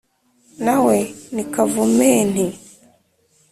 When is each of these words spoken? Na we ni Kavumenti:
Na 0.65 0.75
we 0.85 0.97
ni 1.33 1.43
Kavumenti: 1.53 2.45